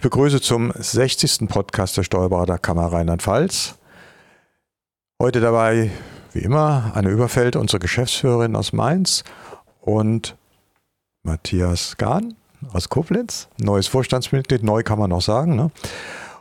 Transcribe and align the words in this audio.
Ich 0.00 0.02
begrüße 0.02 0.40
zum 0.40 0.72
60. 0.74 1.46
Podcast 1.46 1.98
der 1.98 2.04
Steuerberaterkammer 2.04 2.90
Rheinland-Pfalz. 2.90 3.74
Heute 5.20 5.40
dabei, 5.40 5.90
wie 6.32 6.38
immer, 6.38 6.92
Anne 6.94 7.10
Überfeld, 7.10 7.54
unsere 7.54 7.80
Geschäftsführerin 7.80 8.56
aus 8.56 8.72
Mainz 8.72 9.24
und 9.82 10.38
Matthias 11.22 11.98
Gahn 11.98 12.34
aus 12.72 12.88
Koblenz, 12.88 13.48
neues 13.58 13.88
Vorstandsmitglied, 13.88 14.62
neu 14.62 14.82
kann 14.84 14.98
man 14.98 15.10
noch 15.10 15.20
sagen. 15.20 15.54
Ne? 15.54 15.70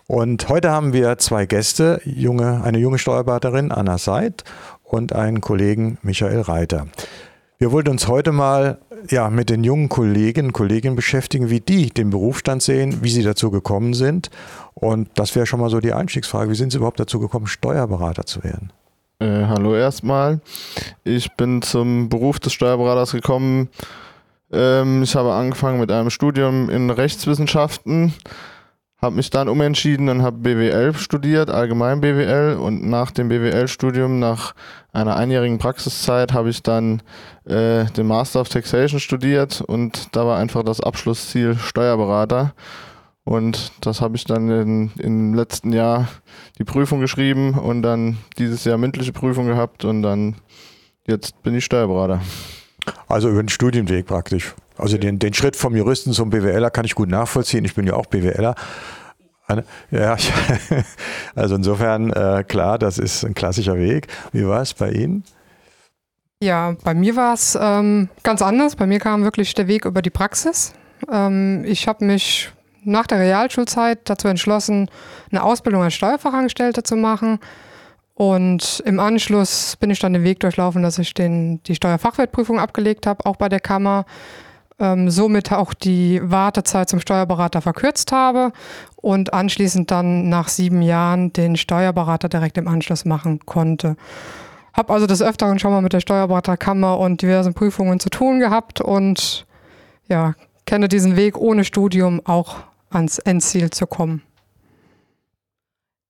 Und 0.07 0.47
heute 0.47 0.71
haben 0.71 0.93
wir 0.93 1.17
zwei 1.17 1.45
Gäste, 1.45 1.99
junge, 2.05 2.63
eine 2.63 2.77
junge 2.77 2.97
Steuerberaterin, 2.97 3.73
Anna 3.73 3.97
Seid, 3.97 4.45
und 4.83 5.11
einen 5.11 5.41
Kollegen, 5.41 5.97
Michael 6.01 6.39
Reiter. 6.39 6.87
Wir 7.61 7.73
wollten 7.73 7.89
uns 7.89 8.07
heute 8.07 8.31
mal 8.31 8.77
ja, 9.09 9.29
mit 9.29 9.49
den 9.49 9.65
jungen 9.65 9.89
Kolleginnen 9.89 10.47
und 10.47 10.53
Kollegen 10.53 10.95
beschäftigen, 10.95 11.49
wie 11.49 11.59
die 11.59 11.89
den 11.89 12.09
Berufsstand 12.09 12.63
sehen, 12.63 12.99
wie 13.03 13.09
sie 13.09 13.21
dazu 13.21 13.51
gekommen 13.51 13.93
sind. 13.93 14.29
Und 14.75 15.09
das 15.15 15.35
wäre 15.35 15.45
schon 15.45 15.59
mal 15.59 15.69
so 15.69 15.81
die 15.81 15.91
Einstiegsfrage. 15.91 16.49
Wie 16.49 16.55
sind 16.55 16.71
sie 16.71 16.77
überhaupt 16.77 17.01
dazu 17.01 17.19
gekommen, 17.19 17.47
Steuerberater 17.47 18.25
zu 18.25 18.45
werden? 18.45 18.71
Äh, 19.19 19.45
hallo 19.45 19.75
erstmal. 19.75 20.39
Ich 21.03 21.35
bin 21.35 21.61
zum 21.61 22.07
Beruf 22.07 22.39
des 22.39 22.53
Steuerberaters 22.53 23.11
gekommen. 23.11 23.67
Ähm, 24.53 25.03
ich 25.03 25.13
habe 25.17 25.33
angefangen 25.33 25.81
mit 25.81 25.91
einem 25.91 26.11
Studium 26.11 26.69
in 26.69 26.89
Rechtswissenschaften 26.89 28.13
habe 29.01 29.15
mich 29.15 29.29
dann 29.29 29.47
umentschieden 29.47 30.09
und 30.09 30.21
habe 30.21 30.37
BWL 30.37 30.93
studiert, 30.93 31.49
allgemein 31.49 32.01
BWL. 32.01 32.57
Und 32.57 32.87
nach 32.87 33.11
dem 33.11 33.29
BWL-Studium, 33.29 34.19
nach 34.19 34.53
einer 34.91 35.15
einjährigen 35.15 35.57
Praxiszeit, 35.57 36.33
habe 36.33 36.49
ich 36.49 36.63
dann 36.63 37.01
äh, 37.45 37.85
den 37.85 38.07
Master 38.07 38.41
of 38.41 38.49
Taxation 38.49 38.99
studiert 38.99 39.61
und 39.61 40.15
da 40.15 40.25
war 40.25 40.37
einfach 40.37 40.63
das 40.63 40.81
Abschlussziel 40.81 41.55
Steuerberater. 41.57 42.53
Und 43.23 43.71
das 43.81 44.01
habe 44.01 44.15
ich 44.15 44.25
dann 44.25 44.49
in, 44.49 44.91
im 44.97 45.33
letzten 45.33 45.71
Jahr 45.71 46.07
die 46.57 46.63
Prüfung 46.63 46.99
geschrieben 46.99 47.53
und 47.53 47.83
dann 47.83 48.17
dieses 48.37 48.65
Jahr 48.65 48.77
mündliche 48.77 49.13
Prüfung 49.13 49.45
gehabt 49.45 49.85
und 49.85 50.01
dann 50.01 50.35
jetzt 51.05 51.41
bin 51.43 51.53
ich 51.55 51.63
Steuerberater. 51.63 52.21
Also 53.07 53.29
über 53.29 53.43
den 53.43 53.49
Studienweg 53.49 54.07
praktisch. 54.07 54.55
Also 54.79 54.97
den, 54.97 55.19
den 55.19 55.33
Schritt 55.33 55.55
vom 55.55 55.75
Juristen 55.75 56.13
zum 56.13 56.29
BWLer 56.29 56.71
kann 56.71 56.85
ich 56.85 56.95
gut 56.95 57.09
nachvollziehen. 57.09 57.65
Ich 57.65 57.75
bin 57.75 57.85
ja 57.85 57.93
auch 57.93 58.05
BWLer. 58.05 58.55
Ja, 59.89 60.15
also 61.35 61.55
insofern 61.55 62.13
äh, 62.13 62.43
klar, 62.47 62.77
das 62.77 62.99
ist 62.99 63.23
ein 63.23 63.33
klassischer 63.33 63.77
Weg. 63.77 64.07
Wie 64.31 64.45
war 64.45 64.61
es 64.61 64.75
bei 64.75 64.91
Ihnen? 64.91 65.23
Ja, 66.41 66.75
bei 66.83 66.93
mir 66.93 67.15
war 67.15 67.33
es 67.33 67.57
ähm, 67.59 68.09
ganz 68.23 68.41
anders. 68.41 68.75
Bei 68.75 68.85
mir 68.85 68.99
kam 68.99 69.23
wirklich 69.23 69.53
der 69.55 69.67
Weg 69.67 69.85
über 69.85 70.01
die 70.01 70.11
Praxis. 70.11 70.73
Ähm, 71.11 71.63
ich 71.65 71.87
habe 71.87 72.05
mich 72.05 72.51
nach 72.83 73.07
der 73.07 73.19
Realschulzeit 73.19 73.99
dazu 74.05 74.27
entschlossen, 74.27 74.89
eine 75.31 75.43
Ausbildung 75.43 75.81
als 75.81 75.95
Steuerfachangestellte 75.95 76.83
zu 76.83 76.95
machen. 76.95 77.39
Und 78.13 78.83
im 78.85 78.99
Anschluss 78.99 79.75
bin 79.77 79.89
ich 79.89 79.99
dann 79.99 80.13
den 80.13 80.23
Weg 80.23 80.41
durchlaufen, 80.41 80.83
dass 80.83 80.97
ich 80.97 81.13
den, 81.13 81.63
die 81.63 81.75
Steuerfachwertprüfung 81.75 82.59
abgelegt 82.59 83.07
habe, 83.07 83.25
auch 83.25 83.37
bei 83.37 83.49
der 83.49 83.61
Kammer 83.61 84.05
ähm, 84.79 85.09
somit 85.09 85.51
auch 85.51 85.73
die 85.73 86.21
Wartezeit 86.23 86.89
zum 86.89 86.99
Steuerberater 86.99 87.61
verkürzt 87.61 88.11
habe 88.11 88.51
und 88.95 89.33
anschließend 89.33 89.91
dann 89.91 90.29
nach 90.29 90.47
sieben 90.47 90.81
Jahren 90.81 91.33
den 91.33 91.57
Steuerberater 91.57 92.29
direkt 92.29 92.57
im 92.57 92.67
Anschluss 92.67 93.05
machen 93.05 93.39
konnte. 93.45 93.95
Habe 94.73 94.93
also 94.93 95.07
des 95.07 95.21
Öfteren 95.21 95.59
schon 95.59 95.71
mal 95.71 95.81
mit 95.81 95.93
der 95.93 95.99
Steuerberaterkammer 95.99 96.97
und 96.97 97.21
diversen 97.21 97.53
Prüfungen 97.53 97.99
zu 97.99 98.09
tun 98.09 98.39
gehabt 98.39 98.81
und 98.81 99.45
ja, 100.07 100.33
kenne 100.65 100.87
diesen 100.87 101.15
Weg 101.15 101.37
ohne 101.37 101.63
Studium 101.63 102.21
auch 102.25 102.57
ans 102.89 103.19
Endziel 103.19 103.69
zu 103.71 103.87
kommen. 103.87 104.21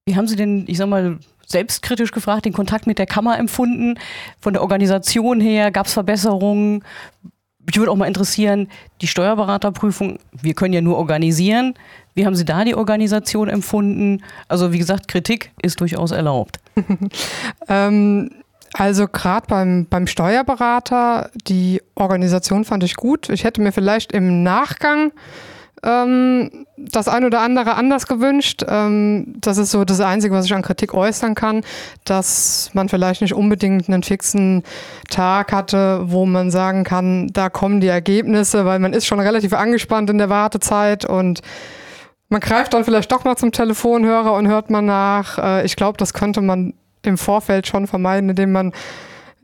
Wie 0.05 0.15
haben 0.15 0.27
Sie 0.27 0.35
denn, 0.35 0.65
ich 0.67 0.77
sag 0.77 0.89
mal, 0.89 1.19
selbstkritisch 1.45 2.11
gefragt, 2.11 2.45
den 2.45 2.53
Kontakt 2.53 2.87
mit 2.87 2.99
der 2.99 3.05
Kammer 3.05 3.37
empfunden? 3.37 3.99
Von 4.39 4.53
der 4.53 4.61
Organisation 4.61 5.41
her 5.41 5.71
gab 5.71 5.87
es 5.87 5.93
Verbesserungen? 5.93 6.83
Mich 7.69 7.77
würde 7.77 7.91
auch 7.91 7.95
mal 7.95 8.07
interessieren, 8.07 8.67
die 8.99 9.05
Steuerberaterprüfung, 9.05 10.17
wir 10.31 10.55
können 10.55 10.73
ja 10.73 10.81
nur 10.81 10.97
organisieren. 10.97 11.75
Wie 12.15 12.25
haben 12.25 12.33
Sie 12.33 12.43
da 12.43 12.65
die 12.65 12.73
Organisation 12.73 13.47
empfunden? 13.47 14.23
Also 14.47 14.73
wie 14.73 14.79
gesagt, 14.79 15.07
Kritik 15.07 15.51
ist 15.61 15.79
durchaus 15.79 16.09
erlaubt. 16.09 16.57
ähm, 17.67 18.31
also 18.73 19.07
gerade 19.07 19.45
beim, 19.45 19.85
beim 19.87 20.07
Steuerberater, 20.07 21.29
die 21.47 21.79
Organisation 21.93 22.65
fand 22.65 22.83
ich 22.83 22.95
gut. 22.95 23.29
Ich 23.29 23.43
hätte 23.43 23.61
mir 23.61 23.71
vielleicht 23.71 24.13
im 24.13 24.41
Nachgang 24.41 25.11
ähm, 25.83 26.65
das 26.77 27.07
ein 27.07 27.25
oder 27.25 27.41
andere 27.41 27.75
anders 27.75 28.07
gewünscht. 28.07 28.63
Ähm, 28.67 29.35
das 29.39 29.57
ist 29.57 29.71
so 29.71 29.85
das 29.85 29.99
Einzige, 29.99 30.33
was 30.33 30.45
ich 30.45 30.53
an 30.53 30.61
Kritik 30.61 30.93
äußern 30.93 31.35
kann, 31.35 31.61
dass 32.05 32.69
man 32.73 32.89
vielleicht 32.89 33.21
nicht 33.21 33.33
unbedingt 33.33 33.87
einen 33.87 34.03
fixen 34.03 34.63
Tag 35.09 35.51
hatte, 35.51 36.01
wo 36.05 36.25
man 36.25 36.51
sagen 36.51 36.83
kann, 36.83 37.27
da 37.27 37.49
kommen 37.49 37.81
die 37.81 37.87
Ergebnisse, 37.87 38.65
weil 38.65 38.79
man 38.79 38.93
ist 38.93 39.05
schon 39.05 39.19
relativ 39.19 39.53
angespannt 39.53 40.09
in 40.09 40.17
der 40.17 40.29
Wartezeit 40.29 41.05
und 41.05 41.41
man 42.29 42.41
greift 42.41 42.73
dann 42.73 42.85
vielleicht 42.85 43.11
doch 43.11 43.23
mal 43.23 43.35
zum 43.35 43.51
Telefonhörer 43.51 44.33
und 44.33 44.47
hört 44.47 44.69
mal 44.69 44.81
nach. 44.81 45.37
Äh, 45.39 45.65
ich 45.65 45.75
glaube, 45.75 45.97
das 45.97 46.13
könnte 46.13 46.41
man 46.41 46.73
im 47.03 47.17
Vorfeld 47.17 47.67
schon 47.67 47.87
vermeiden, 47.87 48.29
indem 48.29 48.51
man 48.51 48.73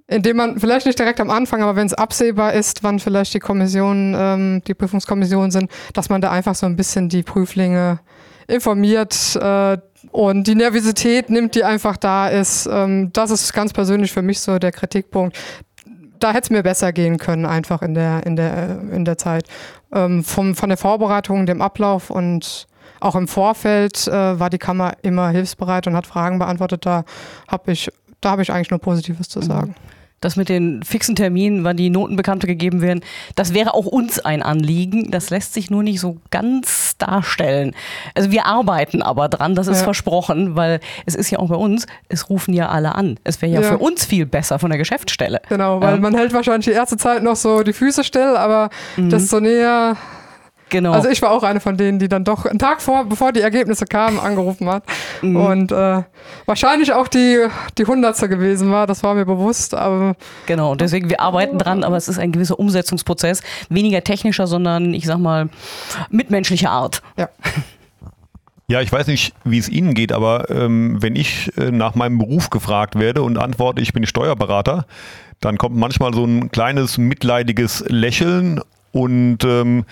indem 0.08 0.38
man 0.38 0.60
vielleicht 0.60 0.86
nicht 0.86 1.00
direkt 1.00 1.20
am 1.20 1.30
Anfang, 1.30 1.64
aber 1.64 1.76
wenn 1.76 1.88
es 1.88 1.94
absehbar 1.94 2.54
ist, 2.54 2.84
wann 2.84 3.00
vielleicht 3.00 3.34
die 3.34 3.40
Kommission, 3.40 4.16
ähm, 4.18 4.62
die 4.68 4.74
Prüfungskommission 4.74 5.52
sind, 5.52 5.72
dass 5.94 6.10
man 6.10 6.22
da 6.22 6.32
einfach 6.32 6.56
so 6.56 6.66
ein 6.66 6.76
bisschen 6.76 7.10
die 7.10 7.24
Prüflinge 7.24 8.00
informiert 8.48 9.36
äh, 9.36 9.78
und 10.12 10.46
die 10.46 10.56
Nervosität 10.56 11.30
nimmt, 11.30 11.56
die 11.56 11.64
einfach 11.64 11.98
da 11.98 12.28
ist. 12.28 12.68
Ähm, 12.72 13.12
das 13.14 13.32
ist 13.32 13.54
ganz 13.54 13.74
persönlich 13.74 14.12
für 14.12 14.22
mich 14.22 14.40
so 14.40 14.60
der 14.60 14.72
Kritikpunkt. 14.72 15.38
Da 16.20 16.30
hätte 16.30 16.44
es 16.44 16.50
mir 16.52 16.64
besser 16.64 16.94
gehen 16.94 17.18
können, 17.18 17.46
einfach 17.46 17.82
in 17.82 17.96
der, 17.96 18.26
in 18.26 18.36
der, 18.36 18.80
in 18.92 19.06
der 19.06 19.18
Zeit. 19.18 19.48
Ähm, 19.92 20.24
vom, 20.24 20.56
von 20.56 20.70
der 20.70 20.78
Vorbereitung, 20.78 21.46
dem 21.46 21.62
Ablauf 21.62 22.10
und 22.10 22.68
auch 23.00 23.16
im 23.16 23.28
Vorfeld 23.28 24.08
äh, 24.08 24.40
war 24.40 24.50
die 24.50 24.58
Kammer 24.58 24.94
immer 25.02 25.30
hilfsbereit 25.30 25.88
und 25.88 25.96
hat 25.96 26.08
Fragen 26.08 26.40
beantwortet. 26.40 26.86
Da 26.86 27.04
habe 27.48 27.72
ich, 27.72 27.90
da 28.22 28.32
habe 28.32 28.42
ich 28.42 28.52
eigentlich 28.52 28.72
nur 28.72 28.80
Positives 28.80 29.30
zu 29.30 29.42
sagen. 29.42 29.70
Mhm 29.70 29.96
das 30.26 30.36
mit 30.36 30.50
den 30.50 30.82
fixen 30.84 31.16
Terminen, 31.16 31.64
wann 31.64 31.78
die 31.78 31.90
Noten 31.90 32.16
bekannt 32.16 32.46
gegeben 32.46 32.82
werden, 32.82 33.02
das 33.36 33.54
wäre 33.54 33.74
auch 33.74 33.86
uns 33.86 34.20
ein 34.20 34.42
Anliegen. 34.42 35.12
Das 35.12 35.30
lässt 35.30 35.54
sich 35.54 35.70
nur 35.70 35.84
nicht 35.84 36.00
so 36.00 36.18
ganz 36.32 36.98
darstellen. 36.98 37.76
Also 38.16 38.32
wir 38.32 38.46
arbeiten 38.46 39.02
aber 39.02 39.30
dran, 39.30 39.56
das 39.56 39.68
ist 39.68 39.80
ja. 39.80 39.84
versprochen, 39.84 40.56
weil 40.56 40.80
es 41.06 41.16
ist 41.16 41.30
ja 41.30 41.40
auch 41.40 41.50
bei 41.50 41.56
uns, 41.56 41.86
es 42.10 42.30
rufen 42.30 42.54
ja 42.54 42.70
alle 42.70 42.96
an. 42.96 43.20
Es 43.24 43.42
wäre 43.42 43.52
ja, 43.52 43.62
ja, 43.62 43.68
für 43.68 43.78
uns 43.78 44.06
viel 44.06 44.26
besser 44.26 44.58
von 44.58 44.72
der 44.72 44.80
Geschäftsstelle. 44.80 45.42
Genau, 45.48 45.80
weil 45.80 45.96
ähm. 45.96 46.02
man 46.02 46.16
hält 46.16 46.34
wahrscheinlich 46.34 46.66
die 46.66 46.72
erste 46.72 46.98
Zeit 46.98 47.22
noch 47.22 47.36
so 47.36 47.62
die 47.62 47.74
Füße 47.74 48.04
still, 48.04 48.36
aber 48.36 48.70
mhm. 48.98 49.10
desto 49.10 49.40
näher 49.40 49.96
Genau. 50.70 50.94
Also 50.94 51.10
ich 51.10 51.22
war 51.22 51.32
auch 51.32 51.44
eine 51.44 51.60
von 51.60 51.78
denen, 51.78 52.00
die 52.00 52.08
dann 52.08 52.24
doch 52.24 52.46
einen 52.46 52.60
Tag 52.60 52.82
vor, 52.82 53.06
bevor 53.06 53.32
die 53.32 53.42
Ergebnisse 53.42 53.86
kamen, 53.86 54.20
angerufen 54.20 54.68
hat. 54.68 54.84
Mhm. 55.22 55.36
Und 55.36 55.72
äh, 55.72 56.04
wahrscheinlich 56.46 56.92
auch 56.94 57.08
die, 57.08 57.46
die 57.78 57.86
Hundertste 57.86 58.28
gewesen 58.28 58.72
war, 58.72 58.88
das 58.88 59.04
war 59.04 59.14
mir 59.14 59.26
bewusst. 59.26 59.76
Aber 59.76 60.16
genau, 60.48 60.76
deswegen 60.76 61.10
wir 61.10 61.22
arbeiten 61.22 61.60
dran, 61.60 61.84
aber 61.84 61.98
es 61.98 62.08
ist 62.08 62.18
ein 62.18 62.32
gewisser 62.32 62.60
Umsetzungsprozess. 62.60 63.42
Weniger 63.70 64.04
technischer, 64.04 64.48
sondern 64.48 64.94
ich 64.94 65.06
sag 65.06 65.20
mal 65.20 65.50
mitmenschlicher 66.10 66.72
Art. 66.72 67.02
Ja. 67.18 67.30
Ja, 68.68 68.82
ich 68.82 68.92
weiß 68.92 69.06
nicht, 69.06 69.36
wie 69.44 69.60
es 69.60 69.70
Ihnen 69.70 69.94
geht, 69.94 70.12
aber 70.12 70.50
ähm, 70.50 71.00
wenn 71.00 71.16
ich 71.16 71.56
äh, 71.56 71.70
nach 71.70 71.94
meinem 71.94 72.18
Beruf 72.18 72.50
gefragt 72.50 72.98
werde 72.98 73.22
und 73.22 73.38
antworte, 73.38 73.80
ich 73.80 73.94
bin 73.94 74.08
Steuerberater, 74.08 74.88
dann 75.40 75.60
kommt 75.60 75.76
manchmal 75.76 76.16
so 76.16 76.26
ein 76.26 76.52
kleines 76.52 76.98
mitleidiges 76.98 77.86
Lächeln 77.88 78.60
und 78.92 79.44
ähm, 79.44 79.86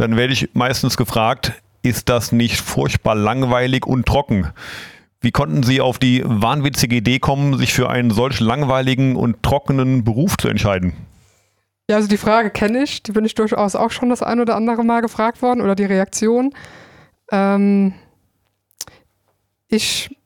dann 0.00 0.16
werde 0.16 0.32
ich 0.32 0.48
meistens 0.54 0.96
gefragt, 0.96 1.52
ist 1.82 2.08
das 2.08 2.32
nicht 2.32 2.56
furchtbar 2.56 3.14
langweilig 3.14 3.86
und 3.86 4.06
trocken? 4.06 4.48
Wie 5.20 5.30
konnten 5.30 5.62
Sie 5.62 5.82
auf 5.82 5.98
die 5.98 6.22
wahnwitzige 6.24 6.96
Idee 6.96 7.18
kommen, 7.18 7.58
sich 7.58 7.74
für 7.74 7.90
einen 7.90 8.10
solch 8.10 8.40
langweiligen 8.40 9.16
und 9.16 9.42
trockenen 9.42 10.02
Beruf 10.02 10.38
zu 10.38 10.48
entscheiden? 10.48 10.94
Ja, 11.90 11.96
also 11.96 12.08
die 12.08 12.16
Frage 12.16 12.50
kenne 12.50 12.82
ich, 12.82 13.02
die 13.02 13.12
bin 13.12 13.26
ich 13.26 13.34
durchaus 13.34 13.74
auch 13.74 13.90
schon 13.90 14.08
das 14.08 14.22
ein 14.22 14.40
oder 14.40 14.56
andere 14.56 14.84
Mal 14.84 15.02
gefragt 15.02 15.42
worden 15.42 15.60
oder 15.60 15.74
die 15.74 15.84
Reaktion. 15.84 16.54
Ähm, 17.30 17.92
ich 19.68 20.16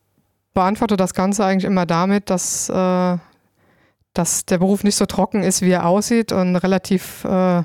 beantworte 0.53 0.97
das 0.97 1.15
Ganze 1.15 1.45
eigentlich 1.45 1.65
immer 1.65 1.87
damit, 1.87 2.31
dass, 2.31 2.69
äh, 2.69 3.19
dass 4.13 4.47
der 4.47 4.59
Beruf 4.59 4.85
nicht 4.85 4.97
so 4.97 5.07
trocken 5.07 5.43
ist, 5.43 5.63
wie 5.63 5.71
er 5.73 5.87
aussieht 5.87 6.31
und 6.31 6.55
relativ 6.55 7.25
äh, 7.25 7.65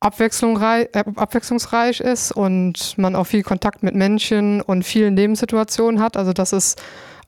abwechslungsreich, 0.00 0.88
äh, 0.92 1.04
abwechslungsreich 1.16 2.00
ist 2.00 2.32
und 2.32 2.96
man 2.96 3.14
auch 3.14 3.26
viel 3.26 3.42
Kontakt 3.42 3.82
mit 3.82 3.94
Menschen 3.94 4.62
und 4.62 4.82
vielen 4.82 5.14
Lebenssituationen 5.14 6.00
hat. 6.00 6.16
Also 6.16 6.32
dass 6.32 6.52
es 6.52 6.76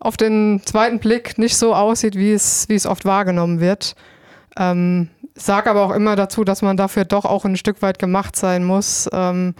auf 0.01 0.17
den 0.17 0.61
zweiten 0.65 0.99
Blick 0.99 1.39
nicht 1.39 1.57
so 1.57 1.75
aussieht, 1.75 2.17
wie 2.17 2.33
es, 2.33 2.69
wie 2.69 2.75
es 2.75 2.87
oft 2.87 3.05
wahrgenommen 3.05 3.61
wird. 3.61 3.95
Ähm, 4.57 5.11
sag 5.35 5.67
aber 5.67 5.83
auch 5.85 5.93
immer 5.93 6.17
dazu, 6.17 6.45
dass 6.45 6.63
man 6.63 6.77
dafür 6.77 7.05
doch 7.05 7.25
auch 7.25 7.45
ein 7.45 7.57
Stück 7.57 7.83
weit 7.83 7.99
gemacht 7.99 8.37
sein 8.37 8.65
muss, 8.65 9.09
ähm, 9.13 9.55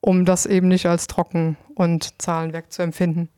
um 0.00 0.24
das 0.24 0.46
eben 0.46 0.68
nicht 0.68 0.86
als 0.86 1.06
trocken 1.06 1.56
und 1.74 2.20
Zahlenwerk 2.20 2.72
zu 2.72 2.82
empfinden. 2.82 3.28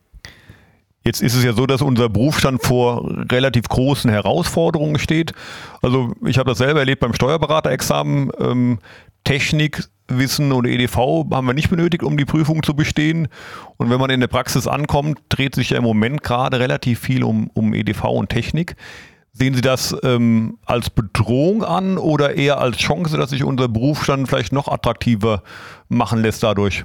Jetzt 1.07 1.21
ist 1.21 1.35
es 1.35 1.45
ja 1.45 1.53
so, 1.53 1.67
dass 1.67 1.83
unser 1.83 2.09
Berufsstand 2.09 2.63
vor 2.63 3.07
relativ 3.31 3.69
großen 3.69 4.11
Herausforderungen 4.11 4.99
steht. 4.99 5.35
Also 5.83 6.15
ich 6.25 6.39
habe 6.39 6.49
das 6.49 6.59
selber 6.59 6.81
erlebt 6.81 7.01
beim 7.01 7.13
Steuerberaterexamen. 7.13 8.31
Ähm, 8.39 8.79
Technik, 9.25 9.89
Wissen 10.07 10.53
und 10.53 10.67
EDV 10.67 11.25
haben 11.33 11.47
wir 11.47 11.55
nicht 11.55 11.71
benötigt, 11.71 12.03
um 12.03 12.17
die 12.17 12.27
Prüfung 12.27 12.63
zu 12.63 12.75
bestehen. 12.75 13.29
Und 13.79 13.91
wenn 13.91 13.99
man 13.99 14.11
in 14.11 14.21
der 14.21 14.29
Praxis 14.29 14.67
ankommt, 14.67 15.21
dreht 15.31 15.55
sich 15.55 15.71
ja 15.71 15.79
im 15.79 15.85
Moment 15.85 16.23
gerade 16.23 16.61
relativ 16.61 17.01
viel 17.01 17.25
um, 17.25 17.51
um 17.55 17.73
EDV 17.73 18.05
und 18.05 18.29
Technik. 18.29 18.77
Sehen 19.33 19.55
Sie 19.55 19.63
das 19.63 19.97
ähm, 20.05 20.59
als 20.65 20.91
Bedrohung 20.91 21.65
an 21.65 21.99
oder 21.99 22.37
eher 22.37 22.59
als 22.59 22.77
Chance, 22.77 23.17
dass 23.17 23.31
sich 23.31 23.43
unser 23.43 23.67
Berufsstand 23.67 24.29
vielleicht 24.29 24.53
noch 24.53 24.69
attraktiver 24.69 25.43
machen 25.89 26.23
lässt 26.23 26.43
dadurch? 26.43 26.85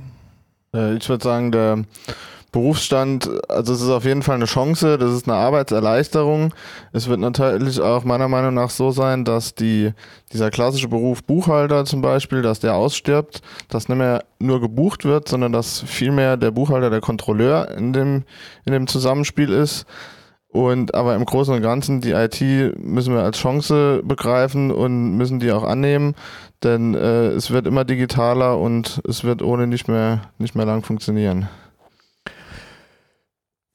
Äh, 0.74 0.96
ich 0.96 1.08
würde 1.10 1.24
sagen, 1.24 1.52
der 1.52 1.84
Berufsstand, 2.52 3.30
also 3.48 3.74
es 3.74 3.82
ist 3.82 3.90
auf 3.90 4.06
jeden 4.06 4.24
Fall 4.24 4.36
eine 4.36 4.46
Chance, 4.46 4.98
das 4.98 5.12
ist 5.12 5.28
eine 5.28 5.38
Arbeitserleichterung. 5.38 6.54
Es 6.94 7.08
wird 7.08 7.20
natürlich 7.20 7.80
auch 7.80 8.04
meiner 8.04 8.28
Meinung 8.28 8.56
nach 8.56 8.72
so 8.72 8.90
sein, 8.92 9.24
dass 9.24 9.54
die, 9.54 9.94
dieser 10.34 10.50
klassische 10.50 10.88
Beruf 10.88 11.24
Buchhalter 11.24 11.86
zum 11.86 12.02
Beispiel, 12.02 12.42
dass 12.42 12.60
der 12.60 12.76
ausstirbt, 12.76 13.42
dass 13.68 13.88
nicht 13.88 13.98
mehr 13.98 14.24
nur 14.40 14.62
gebucht 14.62 15.06
wird, 15.06 15.28
sondern 15.28 15.52
dass 15.52 15.82
vielmehr 15.82 16.38
der 16.38 16.52
Buchhalter 16.52 16.90
der 16.90 17.02
Kontrolleur 17.02 17.70
in 17.78 17.94
dem, 17.94 18.24
in 18.66 18.74
dem 18.74 18.88
Zusammenspiel 18.88 19.52
ist. 19.52 19.86
Und 20.52 20.96
aber 20.96 21.14
im 21.14 21.26
Großen 21.26 21.54
und 21.54 21.62
Ganzen, 21.62 22.02
die 22.02 22.12
IT 22.12 22.42
müssen 22.80 23.14
wir 23.14 23.22
als 23.22 23.38
Chance 23.38 24.02
begreifen 24.04 24.72
und 24.72 25.16
müssen 25.16 25.40
die 25.40 25.52
auch 25.52 25.64
annehmen, 25.64 26.16
denn 26.64 26.96
äh, 26.96 27.28
es 27.28 27.52
wird 27.52 27.68
immer 27.68 27.86
digitaler 27.86 28.58
und 28.58 29.00
es 29.08 29.24
wird 29.24 29.44
ohne 29.44 29.68
nicht 29.68 29.88
mehr, 29.88 30.24
nicht 30.40 30.56
mehr 30.56 30.66
lang 30.66 30.82
funktionieren. 30.82 31.48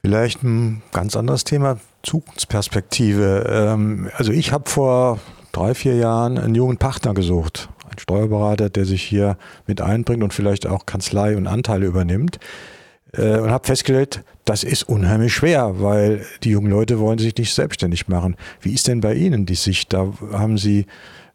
Vielleicht 0.04 0.42
ein 0.42 0.82
ganz 0.92 1.16
anderes 1.16 1.44
Thema, 1.44 1.78
Zukunftsperspektive. 2.02 3.46
Ähm, 3.50 4.10
also 4.18 4.32
ich 4.32 4.52
habe 4.52 4.68
vor 4.68 5.18
drei, 5.52 5.74
vier 5.74 5.94
Jahren 5.96 6.36
einen 6.36 6.54
jungen 6.54 6.76
Partner 6.76 7.14
gesucht, 7.14 7.70
einen 7.88 7.98
Steuerberater, 7.98 8.68
der 8.68 8.84
sich 8.84 9.02
hier 9.02 9.38
mit 9.66 9.80
einbringt 9.80 10.22
und 10.22 10.34
vielleicht 10.34 10.66
auch 10.66 10.84
Kanzlei 10.84 11.38
und 11.38 11.46
Anteile 11.46 11.86
übernimmt. 11.86 12.38
Äh, 13.12 13.38
und 13.38 13.50
habe 13.50 13.66
festgestellt, 13.66 14.22
das 14.44 14.62
ist 14.62 14.82
unheimlich 14.82 15.32
schwer, 15.32 15.80
weil 15.80 16.26
die 16.42 16.50
jungen 16.50 16.70
Leute 16.70 16.98
wollen 16.98 17.16
sich 17.16 17.34
nicht 17.38 17.54
selbstständig 17.54 18.06
machen. 18.06 18.36
Wie 18.60 18.74
ist 18.74 18.88
denn 18.88 19.00
bei 19.00 19.14
Ihnen 19.14 19.46
die 19.46 19.54
Sicht? 19.54 19.94
Da 19.94 20.12
haben 20.34 20.58
Sie 20.58 20.84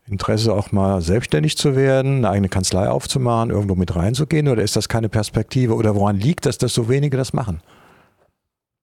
Interesse 0.08 0.54
auch 0.54 0.72
mal 0.72 1.02
selbstständig 1.02 1.58
zu 1.58 1.76
werden, 1.76 2.18
eine 2.18 2.30
eigene 2.30 2.50
Kanzlei 2.50 2.88
aufzumachen, 2.88 3.50
irgendwo 3.50 3.74
mit 3.74 3.96
reinzugehen 3.96 4.48
oder 4.48 4.62
ist 4.62 4.76
das 4.76 4.88
keine 4.88 5.10
Perspektive 5.10 5.74
oder 5.74 5.96
woran 5.96 6.18
liegt 6.18 6.46
das, 6.46 6.60
dass 6.60 6.76
so 6.76 6.88
wenige 6.88 7.18
das 7.18 7.34
machen? 7.34 7.64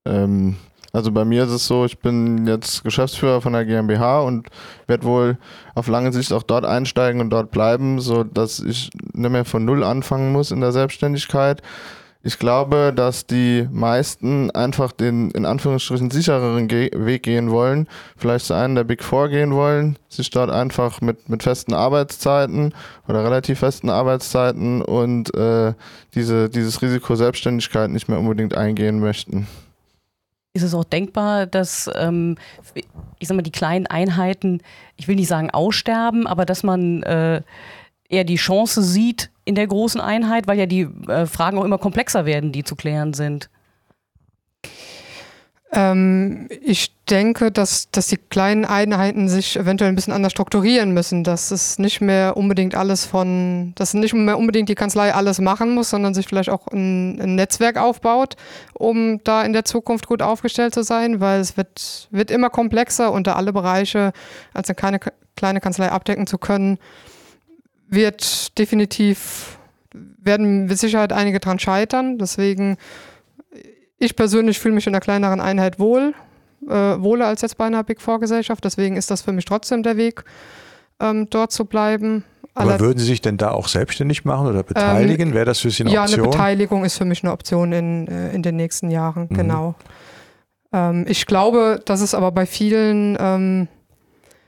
Ähm, 0.07 0.57
also 0.97 1.13
bei 1.13 1.27
mir 1.27 1.45
ist 1.45 1.51
es 1.51 1.67
so, 1.67 1.85
ich 1.85 1.99
bin 1.99 2.47
jetzt 2.47 2.83
Geschäftsführer 2.83 3.43
von 3.43 3.53
der 3.53 3.67
GmbH 3.67 4.21
und 4.21 4.49
werde 4.87 5.05
wohl 5.05 5.37
auf 5.75 5.89
lange 5.89 6.11
Sicht 6.11 6.33
auch 6.33 6.43
dort 6.43 6.65
einsteigen 6.65 7.21
und 7.21 7.29
dort 7.29 7.51
bleiben, 7.51 8.01
so 8.01 8.25
dass 8.25 8.61
ich 8.61 8.89
nicht 9.13 9.31
mehr 9.31 9.45
von 9.45 9.67
Null 9.67 9.85
anfangen 9.85 10.33
muss 10.33 10.51
in 10.51 10.63
der 10.63 10.73
Selbstständigkeit. 10.73 11.61
Ich 12.23 12.39
glaube, 12.39 12.95
dass 12.97 13.27
die 13.27 13.69
meisten 13.71 14.51
einfach 14.53 14.91
den 14.91 15.31
in 15.33 15.45
Anführungsstrichen 15.45 16.11
sichereren 16.11 16.67
Ge 16.67 16.91
Weg 16.95 17.25
gehen 17.25 17.51
wollen, 17.51 17.89
vielleicht 18.17 18.47
zu 18.47 18.55
einem 18.55 18.75
der 18.75 18.85
Big 18.85 19.05
Four 19.05 19.29
gehen 19.29 19.53
wollen, 19.53 19.99
sich 20.09 20.31
dort 20.31 20.49
einfach 20.49 21.03
mit, 21.03 21.29
mit 21.29 21.43
festen 21.43 21.75
Arbeitszeiten 21.75 22.73
oder 23.07 23.23
relativ 23.23 23.59
festen 23.59 23.91
Arbeitszeiten 23.91 24.81
und 24.81 25.35
äh, 25.35 25.75
diese, 26.15 26.49
dieses 26.49 26.81
Risiko 26.81 27.17
Selbstständigkeit 27.17 27.91
nicht 27.91 28.09
mehr 28.09 28.19
unbedingt 28.19 28.57
eingehen 28.57 28.99
möchten 28.99 29.47
ist 30.57 30.63
es 30.63 30.75
auch 30.75 30.85
denkbar, 30.85 31.47
dass, 31.47 31.91
ähm, 31.95 32.37
ich 33.19 33.29
sag 33.29 33.37
mal, 33.37 33.43
die 33.43 33.53
kleinen 33.53 33.87
Einheiten, 33.87 34.61
ich 34.97 35.07
will 35.07 35.17
nicht 35.17 35.29
sagen 35.29 35.51
aussterben, 35.51 36.27
aber 36.27 36.45
dass 36.45 36.63
man 36.63 37.03
äh, 37.05 37.43
eher 38.09 38.25
die 38.25 38.37
Chance 38.37 38.83
sieht 38.83 39.31
in 39.45 39.55
der 39.55 39.67
großen 39.67 40.01
Einheit, 40.01 40.47
weil 40.49 40.59
ja 40.59 40.67
die 40.67 40.89
äh, 41.09 41.27
Fragen 41.27 41.59
auch 41.59 41.65
immer 41.65 41.79
komplexer 41.79 42.27
werden, 42.27 42.53
die 42.53 42.65
zu 42.65 42.75
klären 42.75 43.15
sind. 43.15 43.49
Ähm, 45.73 46.49
ich 46.61 46.95
denke, 47.07 47.51
dass, 47.51 47.91
dass 47.91 48.07
die 48.07 48.19
kleinen 48.19 48.65
Einheiten 48.65 49.29
sich 49.29 49.57
eventuell 49.57 49.91
ein 49.91 49.97
bisschen 49.97 50.13
anders 50.13 50.33
strukturieren 50.33 50.93
müssen, 50.93 51.25
dass 51.25 51.51
es 51.51 51.79
nicht 51.79 52.01
mehr 52.01 52.37
unbedingt 52.37 52.77
alles 52.77 53.05
von, 53.05 53.73
dass 53.75 53.93
nicht 53.93 54.15
mehr 54.15 54.39
unbedingt 54.39 54.69
die 54.69 54.77
Kanzlei 54.77 55.13
alles 55.13 55.41
machen 55.41 55.75
muss, 55.75 55.91
sondern 55.91 56.15
sich 56.15 56.27
vielleicht 56.27 56.51
auch 56.51 56.69
ein, 56.69 57.21
ein 57.21 57.35
Netzwerk 57.35 57.79
aufbaut, 57.79 58.37
um 58.75 59.23
da 59.25 59.43
in 59.43 59.53
der 59.53 59.65
Zukunft 59.65 60.07
gut 60.07 60.23
aufgestellt 60.23 60.73
zu 60.73 60.85
sein, 60.85 61.21
weil 61.21 61.41
es 61.41 61.57
wird, 61.57 62.09
wird 62.13 62.31
immer 62.31 62.51
komplexer 62.51 63.11
unter 63.11 63.37
alle 63.37 63.53
Bereiche 63.53 64.13
als 64.55 64.69
eine 64.69 64.77
kleine, 64.77 65.01
kleine 65.35 65.61
Kanzlei 65.61 65.91
abdecken 65.91 66.29
zu 66.29 66.39
können, 66.39 66.79
wird 67.89 68.57
definitiv, 68.59 69.59
werden 69.93 70.67
mit 70.67 70.79
Sicherheit 70.79 71.13
einige 71.13 71.41
dran 71.41 71.59
scheitern. 71.59 72.19
Deswegen 72.19 72.77
ich 73.99 74.17
persönlich 74.17 74.59
fühle 74.59 74.75
mich 74.75 74.87
in 74.87 74.95
einer 74.95 75.01
kleineren 75.01 75.41
Einheit 75.41 75.79
wohl, 75.79 76.15
äh, 76.67 76.71
wohler 76.71 77.27
als 77.27 77.43
jetzt 77.43 77.57
bei 77.59 77.67
einer 77.67 77.85
Big 77.85 78.01
Four 78.01 78.21
Gesellschaft. 78.21 78.65
Deswegen 78.65 78.97
ist 78.97 79.11
das 79.11 79.23
für 79.23 79.33
mich 79.33 79.45
trotzdem 79.45 79.83
der 79.83 79.97
Weg, 79.97 80.25
ähm, 81.01 81.29
dort 81.31 81.53
zu 81.53 81.65
bleiben. 81.65 82.25
Aber 82.55 82.81
würden 82.81 82.99
Sie 82.99 83.05
sich 83.05 83.21
denn 83.21 83.37
da 83.37 83.51
auch 83.51 83.69
selbstständig 83.69 84.25
machen 84.25 84.47
oder 84.47 84.63
beteiligen? 84.63 85.29
Ähm, 85.29 85.35
Wäre 85.35 85.45
das 85.45 85.61
für 85.61 85.71
Sie 85.71 85.83
eine 85.83 85.93
ja, 85.93 86.03
Option? 86.03 86.19
Ja, 86.19 86.25
eine 86.25 86.31
Beteiligung 86.31 86.85
ist 86.85 86.97
für 86.97 87.05
mich 87.05 87.23
eine 87.23 87.33
Option 87.33 87.73
in, 87.73 88.09
äh, 88.09 88.33
in 88.33 88.43
den 88.43 88.57
nächsten 88.57 88.91
Jahren, 88.91 89.27
mhm. 89.29 89.37
genau. 89.37 89.75
Ähm, 90.73 91.05
ich 91.07 91.27
glaube, 91.27 91.81
dass 91.85 92.01
es 92.01 92.15
aber 92.15 92.33
bei 92.33 92.47
vielen, 92.47 93.17
ähm, 93.21 93.69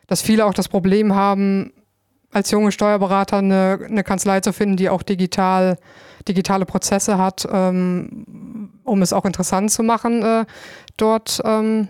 dass 0.07 0.23
viele 0.23 0.47
auch 0.47 0.55
das 0.55 0.69
Problem 0.69 1.15
haben, 1.15 1.73
als 2.31 2.51
junge 2.51 2.73
Steuerberater 2.73 3.39
eine, 3.39 3.79
eine 3.85 4.05
Kanzlei 4.05 4.41
zu 4.41 4.53
finden, 4.53 4.77
die 4.77 4.91
auch 4.91 5.03
digital, 5.03 5.79
digitale 6.27 6.67
Prozesse 6.67 7.19
hat, 7.19 7.47
ähm, 7.51 8.48
um 8.89 9.03
es 9.03 9.13
auch 9.13 9.25
interessant 9.25 9.71
zu 9.71 9.83
machen, 9.83 10.23
äh, 10.23 10.45
dort. 10.97 11.41
Ähm 11.45 11.89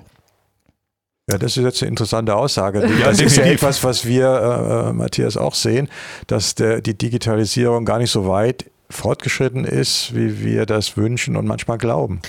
ja, 1.30 1.36
das 1.36 1.56
ist 1.56 1.64
jetzt 1.64 1.82
eine 1.82 1.90
interessante 1.90 2.34
Aussage. 2.34 2.80
Das 2.80 3.18
ja, 3.20 3.26
ist 3.26 3.36
ja 3.36 3.44
etwas, 3.44 3.84
was 3.84 4.06
wir, 4.06 4.26
äh, 4.26 4.88
äh, 4.88 4.92
Matthias, 4.92 5.36
auch 5.36 5.54
sehen, 5.54 5.88
dass 6.26 6.54
der, 6.54 6.80
die 6.80 6.96
Digitalisierung 6.96 7.84
gar 7.84 7.98
nicht 7.98 8.10
so 8.10 8.28
weit 8.28 8.64
fortgeschritten 8.88 9.64
ist, 9.64 10.14
wie 10.14 10.42
wir 10.42 10.64
das 10.64 10.96
wünschen 10.96 11.36
und 11.36 11.46
manchmal 11.46 11.76
glauben. 11.76 12.20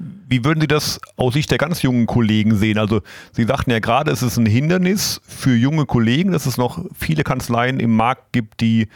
Wie 0.00 0.44
würden 0.44 0.60
Sie 0.60 0.66
das 0.66 1.00
aus 1.16 1.34
Sicht 1.34 1.50
der 1.50 1.58
ganz 1.58 1.82
jungen 1.82 2.06
Kollegen 2.06 2.56
sehen? 2.56 2.78
Also 2.78 3.00
Sie 3.32 3.44
sagten 3.44 3.70
ja 3.70 3.78
gerade, 3.80 4.10
es 4.10 4.22
ist 4.22 4.36
ein 4.36 4.46
Hindernis 4.46 5.20
für 5.26 5.54
junge 5.54 5.86
Kollegen, 5.86 6.32
dass 6.32 6.46
es 6.46 6.56
noch 6.56 6.84
viele 6.96 7.24
Kanzleien 7.24 7.80
im 7.80 7.96
Markt 7.96 8.32
gibt, 8.32 8.60
die 8.60 8.88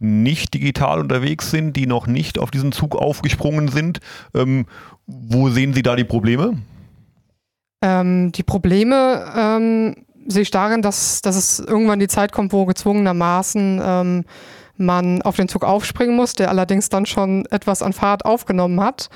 nicht 0.00 0.54
digital 0.54 0.98
unterwegs 0.98 1.50
sind, 1.50 1.76
die 1.76 1.86
noch 1.86 2.06
nicht 2.06 2.38
auf 2.38 2.50
diesen 2.50 2.72
Zug 2.72 2.96
aufgesprungen 2.96 3.68
sind. 3.68 4.00
Ähm, 4.34 4.66
wo 5.06 5.50
sehen 5.50 5.74
Sie 5.74 5.82
da 5.82 5.94
die 5.94 6.04
Probleme? 6.04 6.58
Ähm, 7.82 8.32
die 8.32 8.42
Probleme 8.42 9.32
ähm, 9.36 9.94
sehe 10.26 10.42
ich 10.42 10.50
darin, 10.50 10.82
dass, 10.82 11.22
dass 11.22 11.36
es 11.36 11.60
irgendwann 11.60 12.00
die 12.00 12.08
Zeit 12.08 12.32
kommt, 12.32 12.52
wo 12.52 12.66
gezwungenermaßen 12.66 13.80
ähm, 13.82 14.24
man 14.76 15.22
auf 15.22 15.36
den 15.36 15.48
Zug 15.48 15.64
aufspringen 15.64 16.16
muss, 16.16 16.34
der 16.34 16.48
allerdings 16.48 16.88
dann 16.88 17.06
schon 17.06 17.46
etwas 17.46 17.82
an 17.82 17.92
Fahrt 17.92 18.24
aufgenommen 18.24 18.80
hat. 18.80 19.10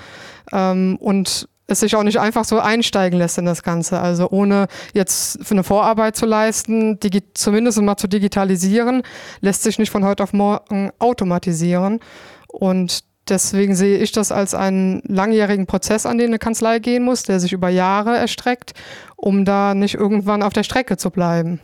Ähm, 0.53 0.97
und 1.01 1.49
es 1.67 1.81
sich 1.81 1.97
auch 1.97 2.03
nicht 2.03 2.21
einfach 2.21 2.45
so 2.45 2.59
einsteigen 2.59 3.19
lässt 3.19 3.39
in 3.39 3.47
das 3.47 3.63
Ganze. 3.63 4.01
Also 4.01 4.29
ohne 4.31 4.67
jetzt 4.93 5.39
für 5.43 5.55
eine 5.55 5.65
Vorarbeit 5.65 6.17
zu 6.17 6.27
leisten, 6.27 6.99
zumindest 7.35 7.81
mal 7.81 7.97
zu 7.97 8.07
digitalisieren, 8.07 9.03
lässt 9.41 9.63
sich 9.63 9.79
nicht 9.79 9.91
von 9.91 10.05
heute 10.05 10.23
auf 10.23 10.33
morgen 10.33 10.91
automatisieren. 10.99 12.01
Und 12.49 13.05
deswegen 13.29 13.75
sehe 13.75 13.99
ich 13.99 14.13
das 14.13 14.31
als 14.31 14.55
einen 14.55 15.03
langjährigen 15.07 15.67
Prozess, 15.67 16.07
an 16.07 16.19
den 16.19 16.29
eine 16.29 16.39
Kanzlei 16.39 16.79
gehen 16.79 17.05
muss, 17.05 17.23
der 17.23 17.41
sich 17.41 17.53
über 17.53 17.71
Jahre 17.71 18.17
erstreckt, 18.17 18.75
um 19.17 19.45
da 19.45 19.75
nicht 19.75 19.95
irgendwann 19.95 20.43
auf 20.43 20.53
der 20.53 20.65
Strecke 20.65 20.97
zu 20.97 21.11
bleiben. 21.11 21.61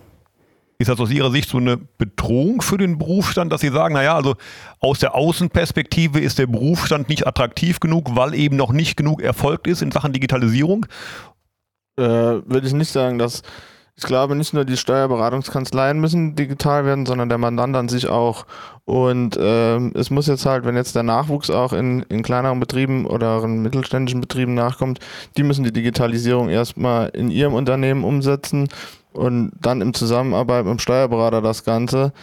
Ist 0.80 0.88
das 0.88 0.98
aus 0.98 1.10
Ihrer 1.10 1.30
Sicht 1.30 1.50
so 1.50 1.58
eine 1.58 1.76
Bedrohung 1.76 2.62
für 2.62 2.78
den 2.78 2.96
Berufsstand, 2.96 3.52
dass 3.52 3.60
Sie 3.60 3.68
sagen, 3.68 3.92
naja, 3.92 4.16
also 4.16 4.36
aus 4.78 4.98
der 4.98 5.14
Außenperspektive 5.14 6.18
ist 6.18 6.38
der 6.38 6.46
Berufsstand 6.46 7.10
nicht 7.10 7.26
attraktiv 7.26 7.80
genug, 7.80 8.16
weil 8.16 8.34
eben 8.34 8.56
noch 8.56 8.72
nicht 8.72 8.96
genug 8.96 9.20
erfolgt 9.20 9.66
ist 9.66 9.82
in 9.82 9.90
Sachen 9.90 10.14
Digitalisierung? 10.14 10.86
Äh, 11.98 12.02
Würde 12.02 12.66
ich 12.66 12.72
nicht 12.72 12.90
sagen, 12.90 13.18
dass 13.18 13.42
ich 14.00 14.06
glaube, 14.06 14.34
nicht 14.34 14.54
nur 14.54 14.64
die 14.64 14.78
Steuerberatungskanzleien 14.78 16.00
müssen 16.00 16.34
digital 16.34 16.86
werden, 16.86 17.04
sondern 17.04 17.28
der 17.28 17.36
Mandant 17.36 17.76
an 17.76 17.90
sich 17.90 18.08
auch. 18.08 18.46
Und 18.86 19.36
äh, 19.36 19.76
es 19.90 20.08
muss 20.08 20.26
jetzt 20.26 20.46
halt, 20.46 20.64
wenn 20.64 20.74
jetzt 20.74 20.94
der 20.96 21.02
Nachwuchs 21.02 21.50
auch 21.50 21.74
in, 21.74 22.00
in 22.08 22.22
kleineren 22.22 22.60
Betrieben 22.60 23.04
oder 23.04 23.44
in 23.44 23.60
mittelständischen 23.60 24.22
Betrieben 24.22 24.54
nachkommt, 24.54 25.00
die 25.36 25.42
müssen 25.42 25.64
die 25.64 25.72
Digitalisierung 25.72 26.48
erstmal 26.48 27.10
in 27.10 27.30
ihrem 27.30 27.52
Unternehmen 27.52 28.02
umsetzen 28.04 28.68
und 29.12 29.52
dann 29.60 29.82
im 29.82 29.92
Zusammenarbeit 29.92 30.64
mit 30.64 30.72
dem 30.72 30.78
Steuerberater 30.78 31.42
das 31.42 31.64
Ganze. 31.64 32.14